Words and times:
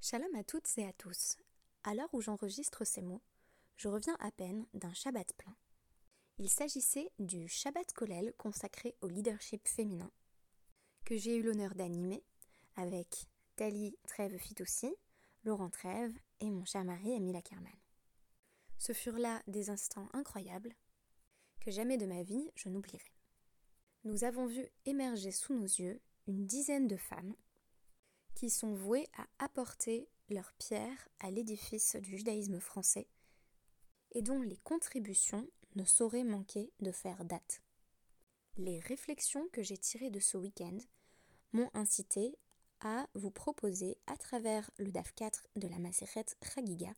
Shalom 0.00 0.32
à 0.36 0.44
toutes 0.44 0.78
et 0.78 0.86
à 0.86 0.92
tous. 0.92 1.36
À 1.82 1.92
l'heure 1.92 2.08
où 2.12 2.20
j'enregistre 2.20 2.84
ces 2.84 3.02
mots, 3.02 3.20
je 3.76 3.88
reviens 3.88 4.16
à 4.20 4.30
peine 4.30 4.64
d'un 4.72 4.94
Shabbat 4.94 5.32
plein. 5.36 5.56
Il 6.38 6.48
s'agissait 6.48 7.10
du 7.18 7.48
Shabbat 7.48 7.92
Kollel 7.94 8.32
consacré 8.38 8.94
au 9.00 9.08
leadership 9.08 9.66
féminin, 9.66 10.12
que 11.04 11.16
j'ai 11.16 11.36
eu 11.36 11.42
l'honneur 11.42 11.74
d'animer 11.74 12.22
avec 12.76 13.26
Tali 13.56 13.98
Trève 14.06 14.38
Fitoussi, 14.38 14.94
Laurent 15.42 15.68
Trève 15.68 16.16
et 16.38 16.48
mon 16.48 16.64
cher 16.64 16.84
mari 16.84 17.10
Emile 17.10 17.36
Ackerman. 17.36 17.76
Ce 18.78 18.92
furent 18.92 19.18
là 19.18 19.42
des 19.48 19.68
instants 19.68 20.08
incroyables 20.12 20.76
que 21.60 21.72
jamais 21.72 21.98
de 21.98 22.06
ma 22.06 22.22
vie 22.22 22.52
je 22.54 22.68
n'oublierai. 22.68 23.12
Nous 24.04 24.22
avons 24.22 24.46
vu 24.46 24.64
émerger 24.86 25.32
sous 25.32 25.54
nos 25.54 25.64
yeux 25.64 26.00
une 26.28 26.46
dizaine 26.46 26.86
de 26.86 26.96
femmes 26.96 27.34
qui 28.38 28.50
sont 28.50 28.72
vouées 28.72 29.08
à 29.16 29.44
apporter 29.44 30.08
leur 30.30 30.52
pierre 30.52 31.08
à 31.18 31.28
l'édifice 31.28 31.96
du 31.96 32.18
judaïsme 32.18 32.60
français 32.60 33.08
et 34.12 34.22
dont 34.22 34.40
les 34.42 34.58
contributions 34.58 35.48
ne 35.74 35.82
sauraient 35.82 36.22
manquer 36.22 36.70
de 36.78 36.92
faire 36.92 37.24
date. 37.24 37.62
Les 38.56 38.78
réflexions 38.78 39.48
que 39.52 39.64
j'ai 39.64 39.76
tirées 39.76 40.10
de 40.10 40.20
ce 40.20 40.36
week-end 40.36 40.78
m'ont 41.52 41.68
incité 41.74 42.38
à 42.80 43.08
vous 43.14 43.32
proposer, 43.32 43.98
à 44.06 44.16
travers 44.16 44.70
le 44.78 44.92
DAF 44.92 45.12
4 45.16 45.48
de 45.56 45.66
la 45.66 45.80
Maseret 45.80 46.26
Chagiga, 46.40 46.92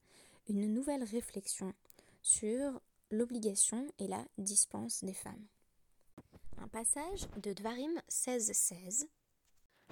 une 0.46 0.70
nouvelle 0.70 1.04
réflexion 1.04 1.72
sur 2.20 2.82
l'obligation 3.10 3.90
et 3.98 4.09
la 4.09 4.22
dispense 4.36 5.04
des 5.04 5.14
femmes. 5.14 5.46
Un 6.59 6.68
passage 6.68 7.26
de 7.42 7.54
Dvarim 7.54 7.98
16-16 8.10 9.06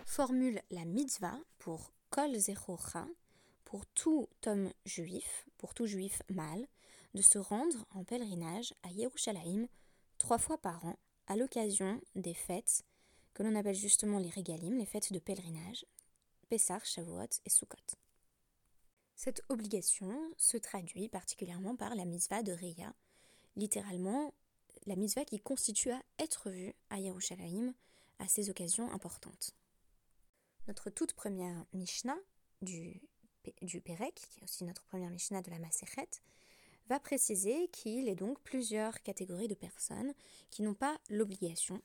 formule 0.04 0.60
la 0.70 0.84
mitzvah 0.84 1.38
pour 1.58 1.92
Kol 2.10 2.36
Zerocha, 2.36 3.06
pour 3.64 3.86
tout 3.86 4.28
homme 4.46 4.72
juif, 4.84 5.46
pour 5.58 5.74
tout 5.74 5.86
juif 5.86 6.22
mâle, 6.30 6.66
de 7.14 7.22
se 7.22 7.38
rendre 7.38 7.86
en 7.90 8.04
pèlerinage 8.04 8.74
à 8.82 8.90
Yerushalayim 8.90 9.66
trois 10.18 10.38
fois 10.38 10.58
par 10.58 10.84
an 10.84 10.96
à 11.26 11.36
l'occasion 11.36 12.00
des 12.14 12.34
fêtes 12.34 12.82
que 13.34 13.42
l'on 13.42 13.54
appelle 13.54 13.74
justement 13.74 14.18
les 14.18 14.30
régalim, 14.30 14.78
les 14.78 14.86
fêtes 14.86 15.12
de 15.12 15.18
pèlerinage, 15.18 15.86
Pessah, 16.48 16.80
Shavuot 16.82 17.28
et 17.44 17.50
Sukkot. 17.50 17.96
Cette 19.14 19.42
obligation 19.48 20.16
se 20.36 20.56
traduit 20.56 21.08
particulièrement 21.08 21.76
par 21.76 21.94
la 21.94 22.04
mitzvah 22.04 22.42
de 22.42 22.52
Reya, 22.52 22.94
littéralement 23.56 24.32
la 24.86 24.96
mitzvah 24.96 25.24
qui 25.24 25.40
constitue 25.40 25.90
à 25.90 26.02
être 26.18 26.50
vue 26.50 26.72
à 26.88 26.98
Yerushalayim 26.98 27.74
à 28.18 28.28
ces 28.28 28.48
occasions 28.50 28.90
importantes. 28.92 29.57
Notre 30.68 30.90
toute 30.90 31.14
première 31.14 31.64
Mishnah 31.72 32.18
du, 32.60 33.00
du 33.62 33.80
Perek, 33.80 34.14
qui 34.14 34.40
est 34.40 34.44
aussi 34.44 34.64
notre 34.64 34.82
première 34.84 35.08
Mishnah 35.08 35.40
de 35.40 35.50
la 35.50 35.58
Masechet, 35.58 36.10
va 36.88 37.00
préciser 37.00 37.68
qu'il 37.68 38.06
est 38.06 38.14
donc 38.14 38.38
plusieurs 38.42 39.00
catégories 39.02 39.48
de 39.48 39.54
personnes 39.54 40.12
qui 40.50 40.60
n'ont 40.60 40.74
pas 40.74 41.00
l'obligation 41.08 41.80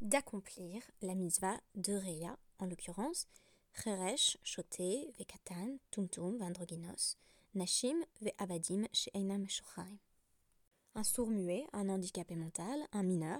d'accomplir 0.00 0.82
la 1.00 1.14
mitzvah 1.14 1.60
de 1.76 1.94
Reya, 1.94 2.36
en 2.58 2.66
l'occurrence 2.66 3.28
Cheresh, 3.72 4.36
Shoté, 4.42 5.14
Vekatan, 5.16 5.78
Tumtum, 5.92 6.38
Vandroginos, 6.38 7.16
Nashim, 7.54 8.04
Ve'abadim, 8.20 8.86
She'einam 8.92 9.48
Shocharim. 9.48 9.98
Un 10.96 11.04
sourd-muet, 11.04 11.64
un 11.72 11.88
handicapé 11.88 12.34
mental, 12.34 12.80
un 12.92 13.04
mineur. 13.04 13.38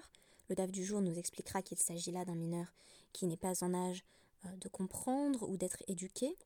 Le 0.48 0.54
DAF 0.54 0.70
du 0.70 0.84
jour 0.84 1.00
nous 1.00 1.18
expliquera 1.18 1.62
qu'il 1.62 1.78
s'agit 1.78 2.12
là 2.12 2.24
d'un 2.24 2.36
mineur 2.36 2.72
qui 3.12 3.26
n'est 3.26 3.36
pas 3.36 3.64
en 3.64 3.74
âge 3.74 4.04
de 4.60 4.68
comprendre 4.68 5.48
ou 5.48 5.56
d'être 5.56 5.82
éduqué, 5.88 6.36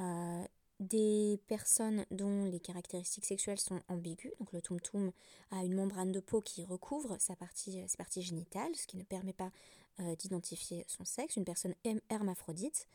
euh, 0.00 0.44
des 0.78 1.38
personnes 1.46 2.06
dont 2.10 2.44
les 2.44 2.60
caractéristiques 2.60 3.26
sexuelles 3.26 3.60
sont 3.60 3.82
ambiguës, 3.88 4.32
donc 4.38 4.52
le 4.52 4.62
tum-tum 4.62 5.12
a 5.50 5.62
une 5.62 5.74
membrane 5.74 6.10
de 6.10 6.20
peau 6.20 6.40
qui 6.40 6.64
recouvre 6.64 7.16
sa 7.18 7.36
partie, 7.36 7.84
ses 7.86 7.96
parties 7.98 8.22
génitales, 8.22 8.74
ce 8.74 8.86
qui 8.86 8.96
ne 8.96 9.02
permet 9.02 9.34
pas 9.34 9.50
euh, 10.00 10.16
d'identifier 10.16 10.84
son 10.88 11.04
sexe, 11.04 11.36
une 11.36 11.44
personne 11.44 11.74
hermaphrodite. 12.08 12.86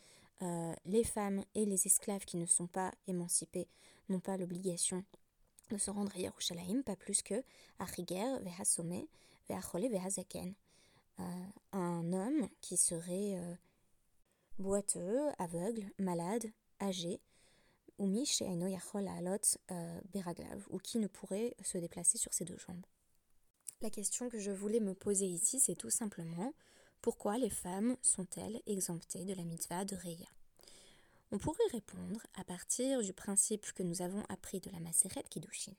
les 0.86 1.04
femmes 1.04 1.44
et 1.54 1.66
les 1.66 1.86
esclaves 1.86 2.26
qui 2.26 2.38
ne 2.38 2.48
sont 2.48 2.68
pas 2.68 2.92
émancipés 3.08 3.68
n'ont 4.10 4.20
pas 4.20 4.36
l'obligation 4.36 5.06
de 5.70 5.78
se 5.78 5.92
rendre 5.92 6.12
à 6.16 6.20
Yerushalayim, 6.20 6.82
pas 6.82 6.96
plus 6.96 7.22
que 7.22 7.44
à 7.80 7.86
Riger, 7.86 8.40
Vehasome, 8.42 9.06
Veachole, 9.48 9.88
Vehazaken. 9.90 10.54
un 11.72 12.14
homme 12.14 12.50
qui 12.62 12.78
serait 12.78 13.40
boiteux, 14.60 15.30
aveugle, 15.38 15.92
malade, 16.00 16.52
âgé, 16.82 17.20
ou 17.98 18.08
euh, 18.08 20.02
beraglav, 20.14 20.66
ou 20.70 20.80
qui 20.80 20.98
ne 20.98 21.08
pourrait 21.08 21.56
se 21.64 21.78
déplacer 21.78 22.18
sur 22.18 22.34
ses 22.34 22.46
deux 22.46 22.58
jambes. 22.58 22.86
La 23.82 23.90
question 23.90 24.30
que 24.30 24.40
je 24.40 24.52
voulais 24.52 24.80
me 24.80 24.94
poser 24.94 25.26
ici, 25.26 25.60
c'est 25.60 25.76
tout 25.76 25.90
simplement 25.90 26.54
pourquoi 27.02 27.38
les 27.38 27.50
femmes 27.50 27.96
sont-elles 28.02 28.62
exemptées 28.66 29.26
de 29.26 29.34
la 29.34 29.44
mitzvah 29.44 29.86
de 29.86 29.96
Reya 29.96 30.28
On 31.32 31.38
pourrait 31.38 31.68
répondre 31.72 32.22
à 32.36 32.44
partir 32.44 33.02
du 33.02 33.14
principe 33.14 33.72
que 33.74 33.84
nous 33.84 34.02
avons 34.02 34.24
appris 34.28 34.60
de 34.60 34.72
la 34.72 34.80
Maseret 34.80 35.24
Kiddushin, 35.30 35.74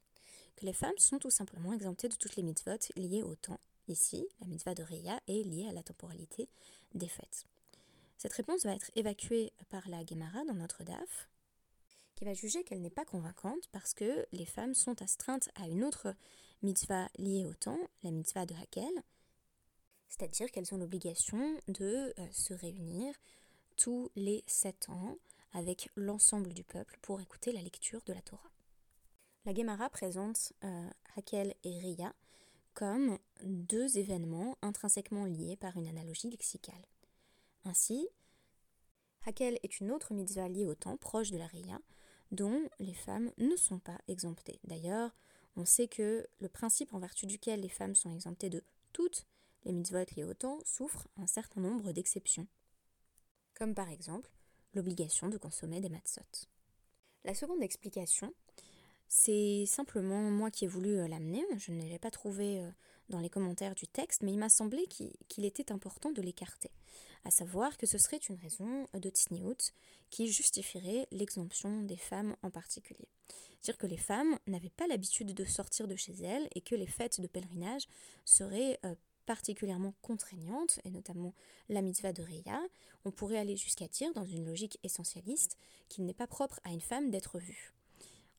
que 0.57 0.67
les 0.67 0.73
femmes 0.73 0.99
sont 0.99 1.19
tout 1.19 1.31
simplement 1.31 1.73
exemptées 1.73 2.09
de 2.09 2.17
toutes 2.17 2.37
les 2.37 2.43
mitzvot 2.43 2.93
liées 2.97 3.23
au 3.23 3.35
temps. 3.35 3.61
Ici, 3.89 4.27
la 4.41 4.47
mitzvah 4.47 4.75
de 4.75 4.83
Reya 4.83 5.21
est 5.27 5.43
liée 5.43 5.67
à 5.69 5.73
la 5.73 5.83
temporalité 5.83 6.49
des 6.95 7.09
fêtes. 7.09 7.47
Cette 8.17 8.33
réponse 8.33 8.65
va 8.65 8.75
être 8.75 8.91
évacuée 8.95 9.53
par 9.69 9.89
la 9.89 10.05
Gemara 10.05 10.45
dans 10.45 10.55
notre 10.55 10.85
DAF, 10.85 11.29
qui 12.15 12.25
va 12.25 12.33
juger 12.33 12.65
qu'elle 12.65 12.81
n'est 12.81 12.91
pas 12.91 13.05
convaincante 13.05 13.69
parce 13.73 13.93
que 13.93 14.27
les 14.33 14.47
femmes 14.47 14.75
sont 14.75 15.01
astreintes 15.03 15.51
à 15.55 15.69
une 15.69 15.85
autre 15.85 16.15
mitzvah 16.63 17.09
liée 17.19 17.45
au 17.45 17.55
temps, 17.55 17.79
la 18.03 18.11
mitzvah 18.11 18.47
de 18.47 18.55
Hakel, 18.55 19.03
c'est-à-dire 20.09 20.51
qu'elles 20.51 20.73
ont 20.75 20.79
l'obligation 20.79 21.61
de 21.69 22.15
euh, 22.19 22.27
se 22.33 22.55
réunir 22.55 23.15
tous 23.77 24.11
les 24.17 24.43
sept 24.47 24.89
ans 24.89 25.19
avec 25.53 25.91
l'ensemble 25.97 26.55
du 26.55 26.65
peuple 26.65 26.99
pour 27.03 27.21
écouter 27.21 27.53
la 27.53 27.63
lecture 27.63 28.03
de 28.07 28.13
la 28.13 28.23
Torah. 28.23 28.51
La 29.45 29.55
Gemara 29.55 29.91
présente 29.91 30.53
euh, 30.65 30.91
Hakel 31.17 31.55
et 31.65 31.79
Ria 31.79 32.15
comme 32.75 33.19
deux 33.43 33.99
événements 33.99 34.57
intrinsèquement 34.61 35.25
liés 35.25 35.57
par 35.57 35.77
une 35.77 35.87
analogie 35.87 36.31
lexicale. 36.31 36.75
Ainsi, 37.67 38.09
Hakel 39.25 39.59
est 39.65 39.81
une 39.81 39.91
autre 39.91 40.15
mitzvah 40.15 40.49
liée 40.49 40.67
au 40.67 40.77
temps, 40.77 40.97
proche 40.97 41.33
de 41.33 41.37
la 41.37 41.49
Ria, 41.49 41.81
dont 42.31 42.63
les 42.79 42.95
femmes 42.95 43.33
ne 43.39 43.57
sont 43.57 43.81
pas 43.81 43.99
exemptées. 44.07 44.61
D'ailleurs, 44.63 45.11
on 45.57 45.65
sait 45.65 45.89
que 45.89 46.29
le 46.39 46.49
principe 46.49 46.95
en 46.95 47.01
vertu 47.01 47.27
duquel 47.27 47.61
les 47.61 47.69
femmes 47.69 47.97
sont 47.97 48.15
exemptées 48.15 48.51
de 48.51 48.63
toutes 48.93 49.27
les 49.65 49.73
mitzvot 49.73 50.05
liées 50.17 50.23
au 50.23 50.35
temps 50.35 50.61
souffre 50.65 51.09
un 51.17 51.27
certain 51.27 51.61
nombre 51.61 51.91
d'exceptions, 51.91 52.47
comme 53.55 53.75
par 53.75 53.89
exemple 53.89 54.31
l'obligation 54.75 55.29
de 55.29 55.37
consommer 55.37 55.81
des 55.81 55.89
matzot. 55.89 56.23
La 57.25 57.35
seconde 57.35 57.65
explication 57.65 58.33
c'est 59.09 59.67
simplement 59.67 60.31
moi 60.31 60.51
qui 60.51 60.65
ai 60.65 60.69
voulu 60.69 60.99
euh, 60.99 61.09
l'amener, 61.09 61.45
je 61.59 61.73
ne 61.73 61.83
l'ai 61.83 61.99
pas 61.99 62.11
trouvé 62.11 62.61
euh, 62.61 62.71
dans 63.09 63.21
les 63.21 63.31
commentaires 63.31 63.75
du 63.75 63.87
texte, 63.87 64.23
mais 64.23 64.33
il 64.33 64.39
m'a 64.39 64.49
semblé 64.49 64.87
qu'il 64.87 65.45
était 65.45 65.73
important 65.73 66.11
de 66.11 66.23
l'écarter, 66.23 66.71
à 67.25 67.31
savoir 67.31 67.77
que 67.77 67.87
ce 67.87 67.99
serait 67.99 68.21
une 68.29 68.37
raison 68.37 68.87
de 68.95 69.09
tsniout 69.09 69.73
qui 70.11 70.29
justifierait 70.29 71.07
l'exemption 71.11 71.83
des 71.83 71.97
femmes 71.97 72.37
en 72.43 72.51
particulier. 72.51 73.09
Dire 73.63 73.79
que 73.79 73.87
les 73.87 73.97
femmes 73.97 74.39
n'avaient 74.47 74.71
pas 74.71 74.87
l'habitude 74.87 75.35
de 75.35 75.45
sortir 75.45 75.89
de 75.89 75.97
chez 75.97 76.15
elles 76.23 76.49
et 76.55 76.61
que 76.61 76.75
les 76.75 76.87
fêtes 76.87 77.21
de 77.21 77.27
pèlerinage 77.27 77.89
seraient 78.25 78.79
euh, 78.85 78.95
particulièrement 79.27 79.93
contraignantes, 80.03 80.79
et 80.85 80.91
notamment 80.91 81.35
la 81.69 81.83
mitzvah 81.83 82.13
de 82.13 82.23
Reya, 82.23 82.61
on 83.05 83.11
pourrait 83.11 83.39
aller 83.39 83.57
jusqu'à 83.57 83.89
dire, 83.89 84.13
dans 84.15 84.25
une 84.25 84.47
logique 84.47 84.79
essentialiste, 84.85 85.59
qu'il 85.89 86.07
n'est 86.07 86.15
pas 86.15 86.29
propre 86.29 86.61
à 86.65 86.71
une 86.71 86.81
femme 86.81 87.11
d'être 87.11 87.39
vue. 87.39 87.73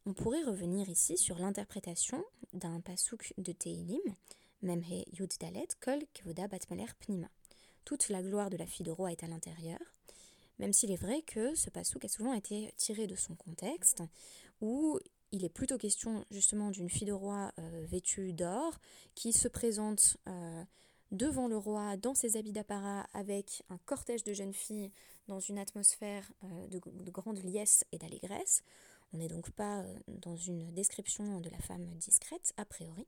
On 0.05 0.13
pourrait 0.13 0.43
revenir 0.43 0.89
ici 0.89 1.17
sur 1.17 1.37
l'interprétation 1.37 2.23
d'un 2.53 2.79
pasouk 2.79 3.33
de 3.37 3.51
Teilim, 3.51 3.99
Memhe 4.61 5.05
Kol 5.79 5.99
Batmeler 6.25 6.85
Pnima. 6.99 7.29
Toute 7.85 8.09
la 8.09 8.21
gloire 8.21 8.49
de 8.49 8.57
la 8.57 8.65
fille 8.65 8.85
de 8.85 8.91
roi 8.91 9.11
est 9.11 9.23
à 9.23 9.27
l'intérieur, 9.27 9.79
même 10.59 10.73
s'il 10.73 10.91
est 10.91 11.01
vrai 11.01 11.21
que 11.21 11.55
ce 11.55 11.69
pasouk 11.69 12.03
a 12.05 12.09
souvent 12.09 12.33
été 12.33 12.73
tiré 12.77 13.07
de 13.07 13.15
son 13.15 13.35
contexte, 13.35 14.03
où 14.61 14.99
il 15.31 15.45
est 15.45 15.49
plutôt 15.49 15.77
question 15.77 16.25
justement 16.31 16.71
d'une 16.71 16.89
fille 16.89 17.07
de 17.07 17.13
roi 17.13 17.51
euh, 17.59 17.85
vêtue 17.85 18.33
d'or 18.33 18.77
qui 19.15 19.33
se 19.33 19.47
présente 19.47 20.17
euh, 20.27 20.63
devant 21.11 21.47
le 21.47 21.57
roi 21.57 21.97
dans 21.97 22.15
ses 22.15 22.37
habits 22.37 22.53
d'apparat 22.53 23.07
avec 23.13 23.63
un 23.69 23.77
cortège 23.85 24.23
de 24.23 24.33
jeunes 24.33 24.53
filles 24.53 24.91
dans 25.27 25.39
une 25.39 25.59
atmosphère 25.59 26.31
euh, 26.43 26.67
de 26.67 27.11
grande 27.11 27.43
liesse 27.43 27.85
et 27.91 27.97
d'allégresse. 27.97 28.63
On 29.13 29.17
n'est 29.17 29.27
donc 29.27 29.51
pas 29.51 29.81
euh, 29.81 29.99
dans 30.07 30.35
une 30.35 30.73
description 30.73 31.39
de 31.39 31.49
la 31.49 31.59
femme 31.59 31.85
discrète, 31.97 32.53
a 32.57 32.65
priori. 32.65 33.07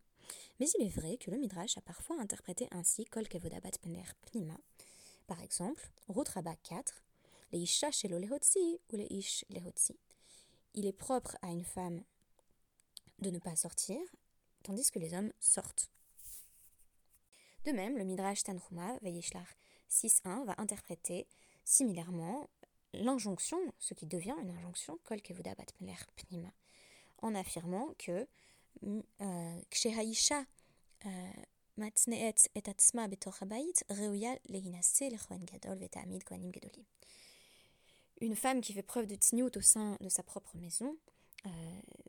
Mais 0.59 0.67
il 0.77 0.85
est 0.85 0.89
vrai 0.89 1.17
que 1.17 1.31
le 1.31 1.37
Midrash 1.37 1.77
a 1.77 1.81
parfois 1.81 2.19
interprété 2.19 2.67
ainsi 2.71 3.05
Kol 3.05 3.27
Kevodabat 3.27 3.77
Pener 3.81 4.03
Pnima. 4.21 4.57
Par 5.27 5.41
exemple, 5.41 5.89
Rotraba 6.07 6.55
4 6.55 7.03
les 7.51 7.59
isha 7.59 7.91
shelo 7.91 8.19
lehotzi 8.19 8.79
ou 8.91 8.95
les 8.95 9.07
ish 9.09 9.45
lehotzi. 9.49 9.97
Il 10.75 10.85
est 10.85 10.93
propre 10.93 11.37
à 11.41 11.49
une 11.49 11.63
femme 11.63 12.03
de 13.19 13.31
ne 13.31 13.39
pas 13.39 13.55
sortir, 13.55 13.99
tandis 14.63 14.91
que 14.91 14.99
les 14.99 15.13
hommes 15.13 15.31
sortent. 15.39 15.91
De 17.65 17.71
même, 17.71 17.97
le 17.97 18.05
Midrash 18.05 18.43
Tanhuma, 18.43 18.97
Vayishlach 19.01 19.57
6.1, 19.89 20.45
va 20.45 20.55
interpréter 20.57 21.27
similairement 21.65 22.49
l'injonction, 22.93 23.59
ce 23.77 23.93
qui 23.93 24.05
devient 24.05 24.35
une 24.41 24.51
injonction, 24.51 24.99
en 27.21 27.35
affirmant 27.35 27.89
que 27.97 28.27
euh, 28.83 29.61
Kshehaisha 29.69 30.45
euh, 31.05 31.31
gedolim. 36.53 36.83
Une 38.21 38.35
femme 38.35 38.61
qui 38.61 38.73
fait 38.73 38.83
preuve 38.83 39.07
de 39.07 39.15
tzniut 39.15 39.51
au 39.55 39.61
sein 39.61 39.97
de 40.01 40.09
sa 40.09 40.23
propre 40.23 40.57
maison 40.57 40.97
euh, 41.45 41.49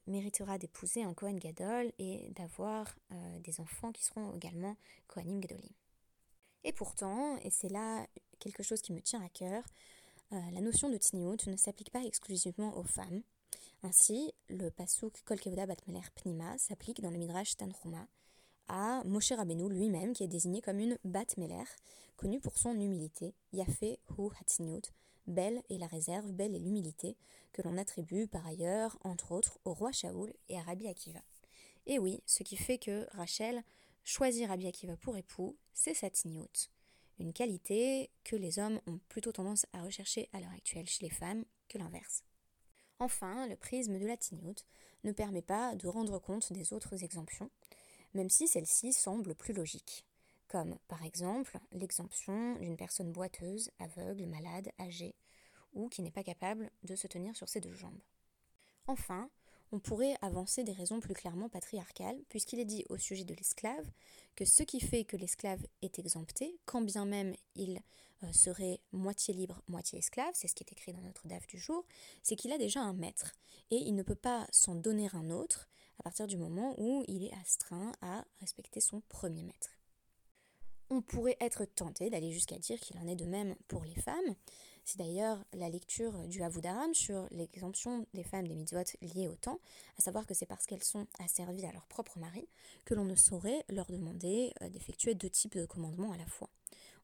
méritera 0.08 0.58
d'épouser 0.58 1.04
un 1.04 1.14
Kohen 1.14 1.38
Gadol 1.38 1.92
et 1.98 2.30
d'avoir 2.30 2.96
euh, 3.12 3.38
des 3.40 3.60
enfants 3.60 3.92
qui 3.92 4.02
seront 4.04 4.34
également 4.34 4.76
Kohanim 5.06 5.40
Gadolim. 5.40 5.70
Et 6.64 6.72
pourtant, 6.72 7.36
et 7.38 7.50
c'est 7.50 7.68
là 7.68 8.06
quelque 8.40 8.62
chose 8.62 8.82
qui 8.82 8.92
me 8.92 9.00
tient 9.00 9.22
à 9.24 9.28
cœur, 9.28 9.62
euh, 9.62 9.99
la 10.30 10.60
notion 10.60 10.88
de 10.88 10.96
Tzniut 10.96 11.46
ne 11.46 11.56
s'applique 11.56 11.90
pas 11.90 12.04
exclusivement 12.04 12.76
aux 12.76 12.84
femmes. 12.84 13.22
Ainsi, 13.82 14.32
le 14.48 14.70
pasuk 14.70 15.22
Kol 15.24 15.40
Kevoda 15.40 15.66
Batmeler 15.66 16.00
Pnima 16.14 16.58
s'applique 16.58 17.00
dans 17.00 17.10
le 17.10 17.16
Midrash 17.16 17.56
Tanchuma 17.56 18.06
à 18.68 19.02
Moshe 19.04 19.32
Rabbeinu 19.32 19.68
lui-même, 19.68 20.12
qui 20.12 20.22
est 20.22 20.28
désigné 20.28 20.60
comme 20.60 20.78
une 20.78 20.96
Batmeler, 21.04 21.64
connue 22.16 22.38
pour 22.38 22.56
son 22.56 22.78
humilité, 22.78 23.34
Yafé 23.52 23.98
Hu 24.16 24.28
Hatzniut, 24.40 24.92
belle 25.26 25.62
est 25.70 25.78
la 25.78 25.88
réserve, 25.88 26.30
belle 26.30 26.54
est 26.54 26.60
l'humilité, 26.60 27.16
que 27.52 27.62
l'on 27.62 27.76
attribue 27.78 28.28
par 28.28 28.46
ailleurs, 28.46 28.96
entre 29.02 29.32
autres, 29.32 29.58
au 29.64 29.74
roi 29.74 29.90
Shaoul 29.90 30.32
et 30.48 30.56
à 30.56 30.62
Rabbi 30.62 30.86
Akiva. 30.86 31.20
Et 31.86 31.98
oui, 31.98 32.22
ce 32.26 32.44
qui 32.44 32.56
fait 32.56 32.78
que 32.78 33.06
Rachel 33.16 33.64
choisit 34.04 34.46
Rabbi 34.46 34.68
Akiva 34.68 34.96
pour 34.96 35.16
époux, 35.16 35.56
c'est 35.72 35.94
sa 35.94 36.10
une 37.20 37.32
qualité 37.32 38.10
que 38.24 38.34
les 38.34 38.58
hommes 38.58 38.80
ont 38.88 38.98
plutôt 39.08 39.30
tendance 39.30 39.66
à 39.72 39.82
rechercher 39.82 40.28
à 40.32 40.40
l'heure 40.40 40.52
actuelle 40.52 40.88
chez 40.88 41.04
les 41.04 41.14
femmes 41.14 41.44
que 41.68 41.78
l'inverse. 41.78 42.24
Enfin, 42.98 43.46
le 43.46 43.56
prisme 43.56 43.98
de 43.98 44.06
la 44.06 44.16
tignout 44.16 44.66
ne 45.04 45.12
permet 45.12 45.42
pas 45.42 45.76
de 45.76 45.86
rendre 45.86 46.18
compte 46.18 46.52
des 46.52 46.72
autres 46.72 47.04
exemptions, 47.04 47.50
même 48.14 48.28
si 48.28 48.48
celle-ci 48.48 48.92
semble 48.92 49.36
plus 49.36 49.54
logique 49.54 50.04
comme 50.50 50.76
par 50.88 51.04
exemple 51.04 51.58
l'exemption 51.70 52.56
d'une 52.56 52.76
personne 52.76 53.12
boiteuse, 53.12 53.70
aveugle, 53.78 54.26
malade, 54.26 54.70
âgée, 54.80 55.14
ou 55.72 55.88
qui 55.88 56.02
n'est 56.02 56.10
pas 56.10 56.24
capable 56.24 56.70
de 56.82 56.96
se 56.96 57.06
tenir 57.06 57.36
sur 57.36 57.48
ses 57.48 57.60
deux 57.60 57.72
jambes. 57.72 58.00
Enfin, 58.88 59.30
on 59.72 59.78
pourrait 59.78 60.16
avancer 60.20 60.64
des 60.64 60.72
raisons 60.72 61.00
plus 61.00 61.14
clairement 61.14 61.48
patriarcales, 61.48 62.18
puisqu'il 62.28 62.58
est 62.58 62.64
dit 62.64 62.84
au 62.88 62.98
sujet 62.98 63.24
de 63.24 63.34
l'esclave 63.34 63.90
que 64.36 64.44
ce 64.44 64.62
qui 64.62 64.80
fait 64.80 65.04
que 65.04 65.16
l'esclave 65.16 65.60
est 65.82 65.98
exempté, 65.98 66.58
quand 66.64 66.82
bien 66.82 67.04
même 67.04 67.34
il 67.54 67.80
euh, 68.22 68.32
serait 68.32 68.80
moitié 68.92 69.32
libre, 69.32 69.62
moitié 69.68 69.98
esclave, 69.98 70.32
c'est 70.34 70.48
ce 70.48 70.54
qui 70.54 70.64
est 70.64 70.72
écrit 70.72 70.92
dans 70.92 71.00
notre 71.00 71.26
DAF 71.26 71.46
du 71.46 71.58
jour, 71.58 71.84
c'est 72.22 72.36
qu'il 72.36 72.52
a 72.52 72.58
déjà 72.58 72.80
un 72.80 72.92
maître, 72.92 73.34
et 73.70 73.76
il 73.76 73.94
ne 73.94 74.02
peut 74.02 74.14
pas 74.14 74.46
s'en 74.50 74.74
donner 74.74 75.08
un 75.12 75.30
autre 75.30 75.68
à 75.98 76.02
partir 76.02 76.26
du 76.26 76.36
moment 76.36 76.74
où 76.78 77.04
il 77.08 77.24
est 77.24 77.34
astreint 77.40 77.92
à 78.02 78.24
respecter 78.40 78.80
son 78.80 79.02
premier 79.08 79.42
maître. 79.42 79.70
On 80.88 81.02
pourrait 81.02 81.36
être 81.40 81.64
tenté 81.64 82.10
d'aller 82.10 82.32
jusqu'à 82.32 82.58
dire 82.58 82.80
qu'il 82.80 82.98
en 82.98 83.06
est 83.06 83.14
de 83.14 83.24
même 83.24 83.54
pour 83.68 83.84
les 83.84 83.94
femmes. 83.94 84.34
C'est 84.90 84.98
d'ailleurs 84.98 85.38
la 85.52 85.68
lecture 85.68 86.26
du 86.26 86.42
Havudaram 86.42 86.92
sur 86.94 87.28
l'exemption 87.30 88.08
des 88.12 88.24
femmes 88.24 88.48
des 88.48 88.56
mitzvot 88.56 88.82
liées 89.02 89.28
au 89.28 89.36
temps, 89.36 89.60
à 89.96 90.02
savoir 90.02 90.26
que 90.26 90.34
c'est 90.34 90.46
parce 90.46 90.66
qu'elles 90.66 90.82
sont 90.82 91.06
asservies 91.20 91.64
à 91.64 91.70
leur 91.70 91.86
propre 91.86 92.18
mari 92.18 92.48
que 92.84 92.94
l'on 92.94 93.04
ne 93.04 93.14
saurait 93.14 93.64
leur 93.68 93.86
demander 93.86 94.52
euh, 94.62 94.68
d'effectuer 94.68 95.14
deux 95.14 95.30
types 95.30 95.56
de 95.56 95.64
commandements 95.64 96.10
à 96.10 96.16
la 96.16 96.26
fois. 96.26 96.50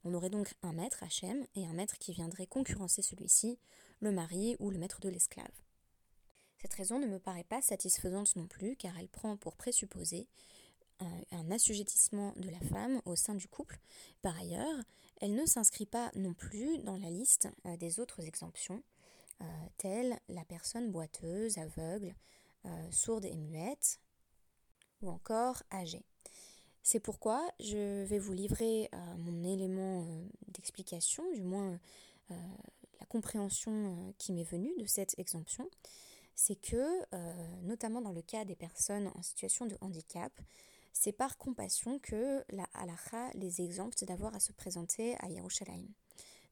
On 0.02 0.14
aurait 0.14 0.30
donc 0.30 0.52
un 0.64 0.72
maître, 0.72 1.04
Hachem, 1.04 1.46
et 1.54 1.64
un 1.64 1.74
maître 1.74 1.96
qui 1.98 2.12
viendrait 2.12 2.48
concurrencer 2.48 3.02
celui-ci, 3.02 3.56
le 4.00 4.10
mari 4.10 4.56
ou 4.58 4.70
le 4.70 4.78
maître 4.78 4.98
de 4.98 5.08
l'esclave. 5.08 5.46
Cette 6.58 6.74
raison 6.74 6.98
ne 6.98 7.06
me 7.06 7.20
paraît 7.20 7.44
pas 7.44 7.62
satisfaisante 7.62 8.34
non 8.34 8.48
plus, 8.48 8.74
car 8.74 8.98
elle 8.98 9.08
prend 9.08 9.36
pour 9.36 9.54
présupposer 9.54 10.26
un 11.30 11.50
assujettissement 11.50 12.32
de 12.36 12.48
la 12.48 12.60
femme 12.60 13.00
au 13.04 13.16
sein 13.16 13.34
du 13.34 13.48
couple. 13.48 13.78
Par 14.22 14.36
ailleurs, 14.38 14.76
elle 15.20 15.34
ne 15.34 15.46
s'inscrit 15.46 15.86
pas 15.86 16.10
non 16.14 16.34
plus 16.34 16.78
dans 16.78 16.96
la 16.96 17.10
liste 17.10 17.48
euh, 17.66 17.76
des 17.76 18.00
autres 18.00 18.24
exemptions, 18.26 18.82
euh, 19.40 19.44
telles 19.78 20.18
la 20.28 20.44
personne 20.44 20.90
boiteuse, 20.90 21.58
aveugle, 21.58 22.14
euh, 22.66 22.90
sourde 22.90 23.24
et 23.24 23.36
muette, 23.36 24.00
ou 25.02 25.10
encore 25.10 25.62
âgée. 25.72 26.04
C'est 26.82 27.00
pourquoi 27.00 27.46
je 27.60 28.04
vais 28.04 28.18
vous 28.18 28.32
livrer 28.32 28.88
mon 29.18 29.42
élément 29.42 30.06
d'explication, 30.46 31.24
du 31.32 31.42
moins 31.42 31.80
la 32.30 33.06
compréhension 33.08 34.14
qui 34.18 34.32
m'est 34.32 34.44
venue 34.44 34.72
de 34.78 34.86
cette 34.86 35.18
exemption. 35.18 35.68
C'est 36.36 36.54
que, 36.54 37.04
notamment 37.64 38.00
dans 38.00 38.12
le 38.12 38.22
cas 38.22 38.44
des 38.44 38.54
personnes 38.54 39.10
en 39.16 39.22
situation 39.22 39.66
de 39.66 39.76
handicap, 39.80 40.32
c'est 40.98 41.12
par 41.12 41.36
compassion 41.36 41.98
que 41.98 42.42
la 42.48 42.66
halacha 42.72 43.30
les 43.34 43.60
exempte 43.60 44.02
d'avoir 44.04 44.34
à 44.34 44.40
se 44.40 44.52
présenter 44.52 45.14
à 45.20 45.28
Yerushalayim. 45.28 45.92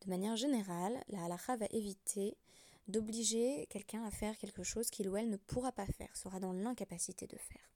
De 0.04 0.10
manière 0.10 0.36
générale, 0.36 1.02
la 1.08 1.24
halacha 1.24 1.56
va 1.56 1.66
éviter 1.70 2.36
d'obliger 2.86 3.66
quelqu'un 3.70 4.04
à 4.04 4.10
faire 4.10 4.36
quelque 4.36 4.62
chose 4.62 4.90
qu'il 4.90 5.08
ou 5.08 5.16
elle 5.16 5.30
ne 5.30 5.38
pourra 5.38 5.72
pas 5.72 5.86
faire, 5.86 6.14
sera 6.14 6.40
dans 6.40 6.52
l'incapacité 6.52 7.26
de 7.26 7.38
faire. 7.38 7.72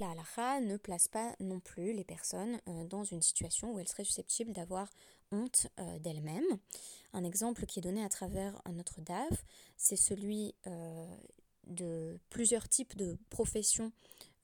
La 0.00 0.10
halacha 0.10 0.60
ne 0.60 0.76
place 0.76 1.06
pas 1.06 1.36
non 1.38 1.60
plus 1.60 1.92
les 1.92 2.04
personnes 2.04 2.60
euh, 2.68 2.84
dans 2.84 3.04
une 3.04 3.22
situation 3.22 3.72
où 3.72 3.78
elles 3.78 3.88
seraient 3.88 4.04
susceptibles 4.04 4.52
d'avoir 4.52 4.90
honte 5.30 5.68
euh, 5.78 5.98
d'elles-mêmes. 6.00 6.58
Un 7.12 7.22
exemple 7.22 7.66
qui 7.66 7.78
est 7.78 7.82
donné 7.82 8.04
à 8.04 8.08
travers 8.08 8.60
notre 8.72 9.00
DAF, 9.00 9.44
c'est 9.76 9.96
celui 9.96 10.56
euh, 10.66 11.16
de 11.68 12.18
plusieurs 12.30 12.68
types 12.68 12.96
de 12.96 13.16
professions 13.30 13.92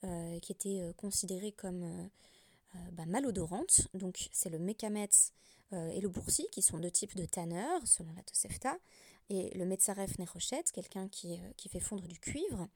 euh, 0.03 0.39
qui 0.39 0.51
étaient 0.51 0.81
euh, 0.81 0.93
comme 1.57 1.83
euh, 1.83 2.77
bah, 2.91 3.05
malodorantes. 3.05 3.87
Donc 3.93 4.29
c'est 4.31 4.49
le 4.49 4.59
Mekametz 4.59 5.31
et 5.71 5.99
le 5.99 6.07
Boursi, 6.07 6.47
qui 6.51 6.61
sont 6.61 6.77
deux 6.77 6.91
types 6.91 7.15
de 7.15 7.25
tanneurs, 7.25 7.85
selon 7.85 8.13
la 8.13 8.23
Tosefta, 8.23 8.77
et 9.29 9.49
le 9.57 9.65
Metzaref 9.65 10.17
Nerochet, 10.19 10.63
quelqu'un 10.71 11.09
qui, 11.09 11.37
qui 11.57 11.67
fait 11.67 11.81
fondre 11.81 12.07
du 12.07 12.17
cuivre. 12.17 12.69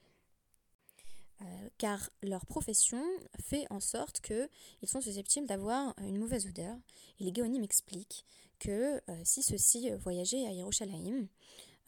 car 1.77 2.09
leur 2.23 2.45
profession 2.45 3.01
fait 3.39 3.65
en 3.69 3.79
sorte 3.79 4.19
qu'ils 4.19 4.89
sont 4.89 4.99
susceptibles 4.99 5.47
d'avoir 5.47 5.93
une 6.01 6.17
mauvaise 6.17 6.45
odeur. 6.47 6.75
Et 7.19 7.23
les 7.23 7.33
Géonim 7.33 7.63
expliquent 7.63 8.25
que 8.57 9.01
si 9.23 9.43
ceux-ci 9.43 9.91
voyageaient 9.91 10.45
à 10.45 10.51
Yerushalayim, 10.51 11.27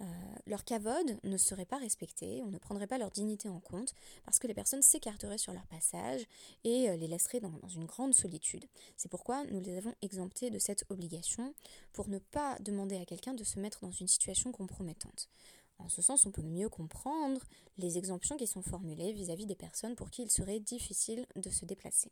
euh, 0.01 0.05
leur 0.47 0.63
cavode 0.63 1.19
ne 1.23 1.37
serait 1.37 1.65
pas 1.65 1.77
respecté, 1.77 2.41
on 2.43 2.49
ne 2.49 2.57
prendrait 2.57 2.87
pas 2.87 2.97
leur 2.97 3.11
dignité 3.11 3.49
en 3.49 3.59
compte, 3.59 3.93
parce 4.25 4.39
que 4.39 4.47
les 4.47 4.53
personnes 4.53 4.81
s'écarteraient 4.81 5.37
sur 5.37 5.53
leur 5.53 5.67
passage 5.67 6.25
et 6.63 6.89
euh, 6.89 6.95
les 6.95 7.07
laisseraient 7.07 7.39
dans, 7.39 7.51
une 7.75 7.85
grande 7.85 8.13
solitude. 8.13 8.65
C'est 8.97 9.09
pourquoi 9.09 9.45
nous 9.45 9.61
les 9.61 9.77
avons 9.77 9.93
exemptés 10.01 10.49
de 10.49 10.59
cette 10.59 10.85
obligation 10.89 11.53
pour 11.93 12.09
ne 12.09 12.17
pas 12.17 12.57
demander 12.59 12.97
à 12.97 13.05
quelqu'un 13.05 13.33
de 13.33 13.43
se 13.43 13.59
mettre 13.59 13.81
dans 13.81 13.91
une 13.91 14.07
situation 14.07 14.51
compromettante. 14.51 15.29
En 15.77 15.89
ce 15.89 16.01
sens, 16.01 16.25
on 16.25 16.31
peut 16.31 16.41
mieux 16.41 16.69
comprendre 16.69 17.41
les 17.77 17.97
exemptions 17.97 18.37
qui 18.37 18.47
sont 18.47 18.61
formulées 18.61 19.13
vis 19.13 19.29
à 19.31 19.35
-vis 19.35 19.45
des 19.45 19.55
personnes 19.55 19.95
pour 19.95 20.09
qui 20.09 20.23
il 20.23 20.31
serait 20.31 20.59
difficile 20.59 21.25
de 21.35 21.49
se 21.49 21.65
déplacer. 21.65 22.11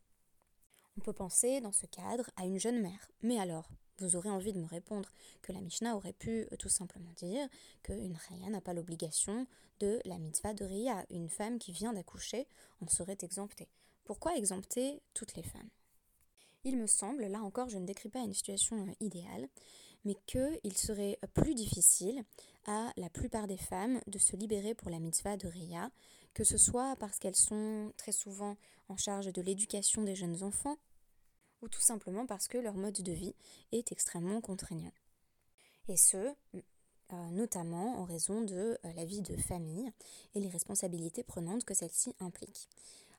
On 0.98 1.02
peut 1.02 1.14
penser, 1.14 1.62
dans 1.62 1.72
ce 1.72 1.86
cadre, 1.86 2.30
à 2.36 2.46
une 2.46 2.60
jeune 2.60 2.82
mère. 2.82 3.10
Mais 3.22 3.40
alors, 3.40 3.70
vous 4.00 4.16
aurez 4.16 4.30
envie 4.30 4.54
de 4.54 4.60
me 4.60 4.68
répondre 4.68 5.10
que 5.42 5.52
la 5.52 5.62
Mishnah 5.62 5.96
aurait 5.96 6.14
pu 6.14 6.48
euh, 6.52 6.58
tout 6.58 6.70
simplement 6.70 7.12
dire 7.18 7.48
qu'une 7.84 8.18
Raya 8.30 8.50
n'a 8.50 8.62
pas 8.62 8.74
l'obligation 8.74 9.48
de 9.80 10.00
la 10.06 10.18
mitzvah 10.18 10.54
de 10.54 10.66
Ria. 10.66 11.06
Une 11.10 11.30
femme 11.30 11.60
qui 11.60 11.72
vient 11.72 11.94
d'accoucher 11.94 12.48
en 12.82 12.88
serait 12.88 13.18
exemptée. 13.22 13.68
Pourquoi 14.04 14.36
exempter 14.36 15.02
toutes 15.14 15.36
les 15.36 15.44
femmes? 15.44 15.70
Il 16.64 16.78
me 16.78 16.88
semble, 16.88 17.26
là 17.26 17.42
encore 17.42 17.70
je 17.70 17.78
ne 17.78 17.86
décris 17.86 18.10
pas 18.10 18.20
une 18.20 18.34
situation 18.34 18.88
euh, 18.88 18.94
idéale, 19.00 19.48
mais 20.06 20.16
qu'il 20.26 20.78
serait 20.78 21.20
plus 21.34 21.56
difficile 21.56 22.24
à 22.66 22.92
la 22.98 23.10
plupart 23.10 23.48
des 23.48 23.58
femmes 23.58 24.00
de 24.08 24.18
se 24.18 24.36
libérer 24.36 24.74
pour 24.74 24.90
la 24.90 25.00
mitzvah 25.00 25.38
de 25.38 25.48
Ria, 25.48 25.92
que 26.34 26.44
ce 26.44 26.58
soit 26.58 26.96
parce 26.98 27.20
qu'elles 27.20 27.36
sont 27.36 27.92
très 27.98 28.12
souvent 28.12 28.56
en 28.88 28.98
charge 28.98 29.32
de 29.32 29.42
l'éducation 29.42 30.04
des 30.04 30.16
jeunes 30.16 30.44
enfants, 30.44 30.78
ou 31.62 31.68
tout 31.68 31.82
simplement 31.82 32.26
parce 32.26 32.48
que 32.48 32.58
leur 32.58 32.76
mode 32.76 33.02
de 33.02 33.12
vie 33.12 33.36
est 33.72 33.92
extrêmement 33.92 34.42
contraignant. 34.42 34.92
Et 35.88 35.98
ce, 35.98 36.34
euh, 37.12 37.30
notamment 37.32 38.00
en 38.00 38.04
raison 38.04 38.42
de 38.42 38.78
euh, 38.86 38.94
la 38.94 39.04
vie 39.04 39.22
de 39.22 39.36
famille 39.36 39.92
et 40.36 40.40
les 40.40 40.50
responsabilités 40.50 41.24
prenantes 41.24 41.66
que 41.66 41.74
celle-ci 41.74 42.16
implique. 42.20 42.70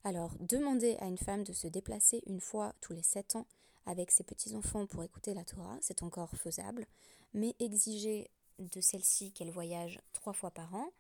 Alors, 0.05 0.33
demander 0.39 0.97
à 1.01 1.07
une 1.07 1.19
femme 1.19 1.43
de 1.43 1.53
se 1.53 1.67
déplacer 1.67 2.23
une 2.27 2.41
fois 2.41 2.73
tous 2.81 2.93
les 2.93 3.03
sept 3.03 3.37
ans 3.37 3.47
avec 3.87 4.13
ses 4.13 4.23
petits-enfants 4.23 4.87
pour 4.87 5.03
écouter 5.03 5.35
la 5.35 5.45
Torah, 5.45 5.77
c'est 5.81 6.03
encore 6.03 6.31
faisable, 6.37 6.87
mais 7.35 7.57
exiger 7.59 8.31
de 8.61 8.81
celle-ci 8.81 9.33
qu'elle 9.33 9.51
voyage 9.51 10.01
trois 10.13 10.33
fois 10.33 10.51
par 10.51 10.75
an, 10.75 10.91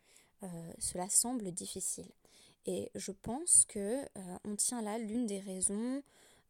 cela 0.78 1.08
semble 1.10 1.52
difficile. 1.52 2.10
Et 2.64 2.90
je 2.94 3.12
pense 3.12 3.66
que 3.66 4.02
on 4.44 4.56
tient 4.56 4.80
là 4.80 4.98
l'une 4.98 5.26
des 5.26 5.40
raisons 5.40 6.02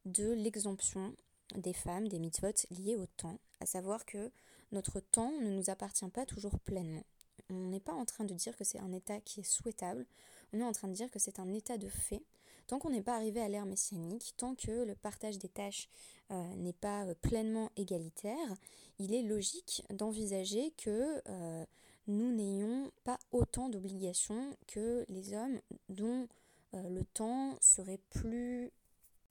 de 0.04 0.32
l'exemption 0.32 1.14
des 1.56 1.72
femmes 1.72 2.08
des 2.08 2.18
mitzvot 2.18 2.66
liées 2.70 2.96
au 2.96 3.06
temps, 3.06 3.38
à 3.60 3.66
savoir 3.66 4.04
que 4.04 4.30
notre 4.72 5.00
temps 5.00 5.32
ne 5.40 5.50
nous 5.50 5.70
appartient 5.70 6.08
pas 6.08 6.26
toujours 6.26 6.58
pleinement. 6.60 7.04
On 7.50 7.68
n'est 7.68 7.80
pas 7.80 7.92
en 7.92 8.04
train 8.04 8.24
de 8.24 8.34
dire 8.34 8.56
que 8.56 8.64
c'est 8.64 8.78
un 8.78 8.92
état 8.92 9.20
qui 9.20 9.40
est 9.40 9.44
souhaitable, 9.44 10.06
on 10.52 10.60
est 10.60 10.64
en 10.64 10.72
train 10.72 10.88
de 10.88 10.94
dire 10.94 11.10
que 11.10 11.18
c'est 11.18 11.40
un 11.40 11.52
état 11.52 11.78
de 11.78 11.88
fait. 11.88 12.22
Tant 12.66 12.78
qu'on 12.78 12.90
n'est 12.90 13.02
pas 13.02 13.16
arrivé 13.16 13.40
à 13.40 13.48
l'ère 13.48 13.66
messianique, 13.66 14.34
tant 14.36 14.54
que 14.54 14.84
le 14.84 14.94
partage 14.94 15.38
des 15.38 15.48
tâches 15.48 15.88
euh, 16.30 16.54
n'est 16.54 16.72
pas 16.72 17.04
euh, 17.04 17.14
pleinement 17.20 17.70
égalitaire, 17.76 18.54
il 19.00 19.12
est 19.12 19.22
logique 19.22 19.82
d'envisager 19.90 20.72
que 20.76 21.20
euh, 21.28 21.66
nous 22.06 22.32
n'ayons 22.32 22.92
pas 23.02 23.18
autant 23.32 23.68
d'obligations 23.68 24.56
que 24.68 25.04
les 25.08 25.34
hommes 25.34 25.60
dont 25.88 26.28
le 26.72 27.02
temps 27.02 27.56
serait 27.60 27.98
plus 28.10 28.70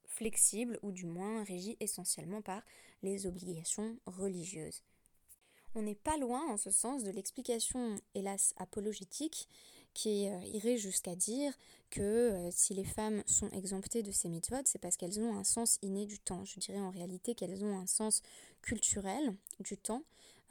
flexible 0.10 0.78
ou 0.82 0.92
du 0.92 1.06
moins 1.06 1.44
régi 1.44 1.78
essentiellement 1.80 2.42
par 2.42 2.62
les 3.02 3.26
obligations 3.26 3.98
religieuses. 4.06 4.84
On 5.76 5.84
n'est 5.84 5.96
pas 5.96 6.18
loin 6.18 6.46
en 6.50 6.58
ce 6.58 6.72
sens 6.72 7.04
de 7.04 7.12
l'explication, 7.12 8.02
hélas, 8.16 8.54
apologétique 8.58 9.48
qui 9.94 10.28
euh, 10.28 10.40
irait 10.46 10.78
jusqu'à 10.78 11.16
dire 11.16 11.54
que 11.90 12.02
euh, 12.02 12.50
si 12.52 12.74
les 12.74 12.84
femmes 12.84 13.24
sont 13.26 13.50
exemptées 13.52 14.04
de 14.04 14.12
ces 14.12 14.30
mitzvot, 14.30 14.62
c'est 14.66 14.80
parce 14.80 14.98
qu'elles 14.98 15.20
ont 15.20 15.36
un 15.36 15.44
sens 15.44 15.78
inné 15.82 16.06
du 16.06 16.20
temps. 16.20 16.44
Je 16.46 16.60
dirais 16.60 16.80
en 16.80 16.90
réalité 16.90 17.36
qu'elles 17.36 17.64
ont 17.64 17.78
un 17.78 17.88
sens 17.88 18.22
culturel 18.62 19.36
du 19.60 19.78
temps, 19.78 20.04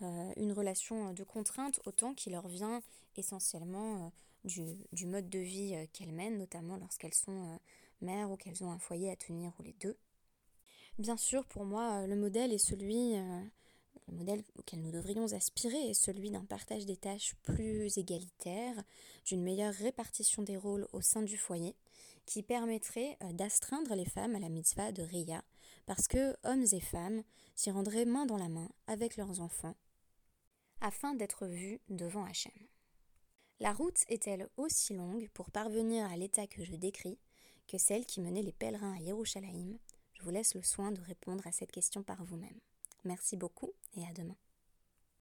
euh, 0.02 0.32
une 0.36 0.52
relation 0.52 1.12
de 1.12 1.24
contrainte 1.24 1.80
au 1.84 1.92
temps 1.92 2.14
qui 2.14 2.30
leur 2.30 2.48
vient 2.48 2.82
essentiellement 3.16 4.12
du, 4.44 5.06
mode 5.06 5.28
de 5.28 5.40
vie 5.40 5.74
qu'elles 5.92 6.12
mènent, 6.12 6.38
notamment 6.38 6.76
lorsqu'elles 6.76 7.14
sont 7.14 7.58
mères 8.00 8.30
ou 8.30 8.36
qu'elles 8.36 8.64
ont 8.64 8.70
un 8.70 8.78
foyer 8.78 9.10
à 9.10 9.16
tenir 9.16 9.52
ou 9.58 9.62
les 9.62 9.74
deux. 9.74 9.96
Bien 10.98 11.16
sûr, 11.16 11.46
pour 11.46 11.64
moi, 11.64 12.06
le 12.06 12.16
modèle 12.16 12.52
est 12.52 12.58
celui 12.58 13.14
modèle 14.12 14.42
auquel 14.56 14.80
nous 14.80 14.90
devrions 14.90 15.32
aspirer 15.32 15.90
est 15.90 15.94
celui 15.94 16.30
d'un 16.30 16.44
partage 16.44 16.86
des 16.86 16.96
tâches 16.96 17.34
plus 17.42 17.98
égalitaire, 17.98 18.82
d'une 19.26 19.42
meilleure 19.42 19.74
répartition 19.74 20.42
des 20.42 20.56
rôles 20.56 20.88
au 20.92 21.00
sein 21.00 21.22
du 21.22 21.36
foyer, 21.36 21.76
qui 22.26 22.42
permettrait 22.42 23.16
euh, 23.22 23.32
d'astreindre 23.32 23.94
les 23.94 24.04
femmes 24.04 24.34
à 24.34 24.40
la 24.40 24.48
mitzvah 24.48 24.92
de 24.92 25.02
Ria, 25.02 25.42
parce 25.86 26.08
que 26.08 26.36
hommes 26.44 26.66
et 26.72 26.80
femmes 26.80 27.22
s'y 27.54 27.70
rendraient 27.70 28.04
main 28.04 28.26
dans 28.26 28.36
la 28.36 28.48
main 28.48 28.68
avec 28.86 29.16
leurs 29.16 29.40
enfants, 29.40 29.76
afin 30.80 31.14
d'être 31.14 31.46
vus 31.46 31.80
devant 31.88 32.24
Hachem. 32.24 32.52
La 33.60 33.72
route 33.72 34.04
est-elle 34.08 34.48
aussi 34.56 34.94
longue 34.94 35.28
pour 35.34 35.50
parvenir 35.50 36.06
à 36.06 36.16
l'état 36.16 36.46
que 36.46 36.64
je 36.64 36.76
décris? 36.76 37.18
Que 37.68 37.78
celle 37.78 38.06
qui 38.06 38.20
menait 38.20 38.42
les 38.42 38.52
pèlerins 38.52 38.94
à 38.94 39.00
Yerushalayim 39.00 39.78
Je 40.14 40.22
vous 40.22 40.30
laisse 40.30 40.54
le 40.54 40.62
soin 40.62 40.90
de 40.90 41.00
répondre 41.02 41.46
à 41.46 41.52
cette 41.52 41.70
question 41.70 42.02
par 42.02 42.24
vous-même. 42.24 42.58
Merci 43.04 43.36
beaucoup 43.36 43.72
et 43.94 44.04
à 44.04 44.12
demain. 44.12 44.36